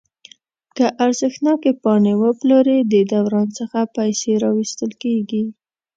[0.77, 5.43] که ارزښتناکې پاڼې وپلوري د دوران څخه پیسې راویستل کیږي.